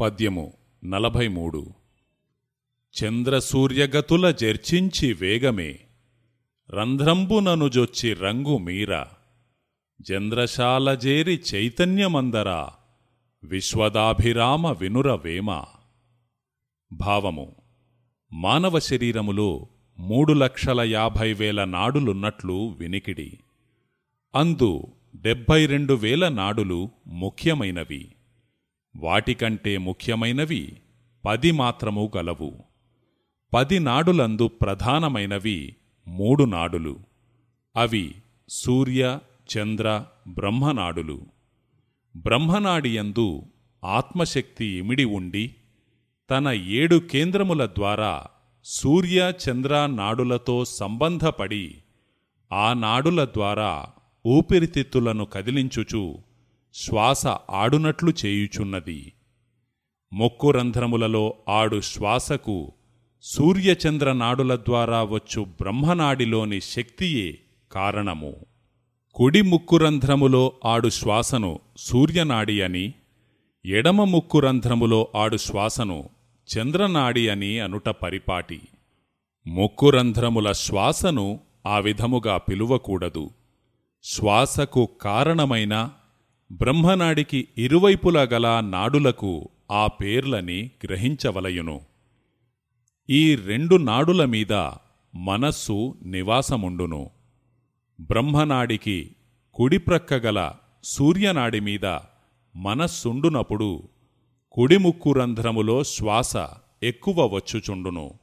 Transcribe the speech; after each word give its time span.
పద్యము 0.00 0.52
నలభై 0.84 1.28
మూడు 1.28 1.66
చంద్రసూర్యగతుల 3.02 4.30
జర్చించి 4.30 5.12
వేగమే 5.12 5.78
రంధ్రంబుననుజొచ్చి 6.70 8.12
రంగు 8.12 8.58
మీర 8.58 9.04
జంద్రశాలజేరి 10.00 11.42
చైతన్యమందర 11.54 12.68
విశ్వదాభిరామ 13.44 14.72
వినురవేమ. 14.72 15.62
భావము 16.92 17.54
మానవ 18.32 18.78
శరీరములో 18.78 19.66
మూడు 19.98 20.32
లక్షల 20.32 20.80
యాభై 20.80 21.32
వేల 21.32 21.64
నాడులున్నట్లు 21.64 22.76
వినికిడి. 22.78 23.38
అందు 24.34 24.86
డెబ్భై 25.16 25.66
రెండు 25.66 25.94
వేల 25.94 26.28
నాడులు 26.28 26.90
ముఖ్యమైనవి. 27.06 28.12
వాటికంటే 28.96 29.78
ముఖ్యమైనవి 29.78 30.72
పది 31.24 31.50
మాత్రము 31.50 32.12
గలవు. 32.16 32.54
పది 33.54 33.78
నాడులందు 33.78 34.48
ప్రధానమైనవి 34.48 35.76
మూడు 36.08 36.44
నాడులు. 36.44 36.98
అవి 37.76 38.14
సూర్య 38.48 39.18
చంద్ర 39.56 40.06
బ్రహ్మనాడులు. 40.28 41.26
బ్రహ్మనాడియందు 42.16 43.42
ఆత్మశక్తి 43.84 44.64
ఇమిడి 44.64 45.04
ఉండి 45.04 45.54
తన 46.30 46.48
ఏడు 46.48 46.96
కేంద్రముల 46.96 47.66
ద్వారా 47.66 48.26
సూర్య 48.64 49.32
చంద్ర 49.48 49.86
నాడులతో 49.86 50.64
సంబంధపడి 50.64 51.74
ఆ 52.52 52.72
నాడుల 52.72 53.24
ద్వారా 53.24 53.86
ఊపిరితిత్తులను 54.26 55.24
కదిలించుచు 55.24 56.18
శ్వాస 56.74 57.26
ఆడునట్లు 57.50 58.12
చేయుచున్నది. 58.26 59.12
మొక్కు 60.12 60.50
రంధ్రములలో 60.50 61.34
ఆడు 61.48 61.80
శ్వాసకు 61.80 62.72
సూర్యచంద్ర 63.22 64.12
నాడుల 64.12 64.56
ద్వారా 64.56 65.02
వచ్చు 65.02 65.44
బ్రహ్మనాడిలోని 65.44 66.60
శక్తియే 66.60 67.38
కారణము. 67.72 68.36
కుడి 69.14 69.42
ముక్కు 69.42 69.76
రంధ్రములో 69.76 70.52
ఆడు 70.64 70.88
శ్వాసను 70.88 71.58
సూర్యనాడి 71.76 72.62
అని 72.62 72.92
ఎడమ 73.66 74.04
ముక్కు 74.04 74.38
రంధ్రములో 74.38 75.08
ఆడు 75.16 75.36
శ్వాసను 75.36 76.08
చంద్రనాడి 76.48 77.28
అని 77.28 77.60
అనుట 77.60 77.88
పరిపాటి. 77.88 78.60
ముక్కు 79.46 79.90
రంధ్రముల 79.90 80.52
శ్వాసను 80.52 81.40
ఆ 81.66 81.78
విధముగా 81.78 82.36
పిలువకూడదు. 82.36 83.30
శ్వాసకు 84.04 84.88
కారణమైన 85.00 85.90
బ్రహ్మనాడికి 86.52 87.48
ఇరువైపులా 87.58 88.22
గల 88.22 88.60
నాడులకు 88.60 89.48
ఆ 89.70 89.86
పేర్లని 89.86 90.70
గ్రహించవలయును. 90.84 91.80
ఈ 93.10 93.34
రెండు 93.34 93.76
నాడుల 93.76 94.24
మీద 94.24 94.52
మనస్సు 95.14 95.94
నివాసముండును. 96.02 97.10
బ్రహ్మనాడికి 98.00 99.10
కుడిప్రక్క 99.54 100.14
గల 100.14 100.52
సూర్యనాడి 100.84 101.60
మీద 101.60 101.98
మనస్సుండునప్పుడు 102.56 103.82
కుడిముక్కు 104.52 105.12
రంధ్రములో 105.12 105.84
శ్వాస 105.84 106.36
ఎక్కువ 106.82 107.26
వచ్చుచుండును. 107.26 108.14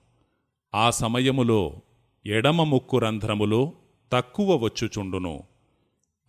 ఆ 0.75 0.89
సమయములో 0.89 1.79
ఎడమ 2.25 2.63
ముక్కు 2.63 2.97
రంధ్రములో 2.97 3.71
తక్కువ 4.11 4.55
వచ్చుచుండును. 4.55 5.43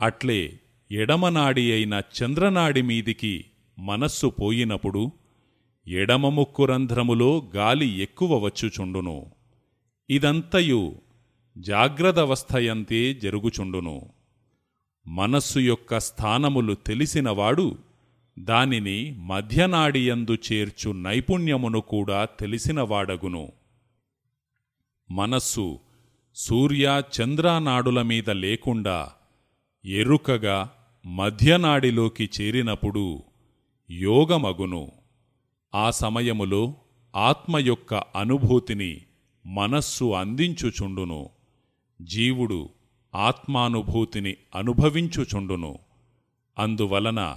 అట్లే 0.00 0.60
ఎడమనాడి 0.90 1.72
అయిన 1.72 2.02
చంద్రనాడి 2.18 2.82
మీదికి 2.82 3.44
మనస్సు 3.78 4.26
పోయినప్పుడు 4.26 5.10
ఎడమ 5.88 6.28
ముక్కు 6.28 6.64
రంధ్రములో 6.64 7.50
గాలి 7.56 7.88
ఎక్కువ 7.88 8.38
వచ్చుచుండును. 8.38 9.26
ఇదంతయు 10.10 10.94
జాగ్రదవస్థయంతే 11.58 13.14
జరుగుచుండును. 13.14 14.08
మనస్సు 15.06 15.58
యొక్క 15.58 16.00
స్థానములు 16.00 16.74
తెలిసినవాడు 16.74 17.78
దానిని 18.38 19.14
మధ్యనాడియందు 19.18 20.36
చేర్చు 20.52 20.92
నైపుణ్యమును 20.92 21.80
కూడా 21.80 22.24
తెలిసినవాడగును. 22.24 23.52
మనస్సు 25.10 25.78
సూర్య 26.34 27.02
చంద్రానాడుల 27.20 28.02
మీద 28.02 28.30
లేకుండా 28.30 29.10
ఎరుకగా 29.84 30.70
మధ్యనాడిలోకి 31.06 32.30
చేరినప్పుడు 32.40 33.22
యోగమగును. 33.90 34.92
ఆ 35.74 35.90
సమయములో 35.90 36.74
ఆత్మ 37.16 37.58
యొక్క 37.58 37.94
అనుభూతిని 37.94 39.00
మనస్సు 39.46 40.04
అందించుచుండును. 40.04 41.30
జీవుడు 42.02 42.68
ఆత్మానుభూతిని 43.14 44.36
అనుభవించుచుండును. 44.54 45.78
అందువలన 46.58 47.36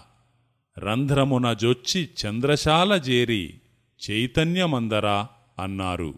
రంధ్రమున 0.80 1.54
జొచ్చి 1.54 2.10
చంద్రశాల 2.26 2.98
జేరి 2.98 3.54
చైతన్యమందరా 4.12 5.28
అన్నారు. 5.64 6.14